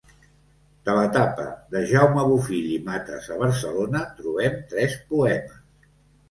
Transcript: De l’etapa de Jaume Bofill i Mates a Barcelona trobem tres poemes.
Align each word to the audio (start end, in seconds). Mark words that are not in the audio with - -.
De 0.87 0.93
l’etapa 0.99 1.43
de 1.75 1.81
Jaume 1.91 2.23
Bofill 2.29 2.71
i 2.77 2.79
Mates 2.87 3.29
a 3.37 3.37
Barcelona 3.43 4.03
trobem 4.23 4.57
tres 4.73 4.97
poemes. 5.13 5.87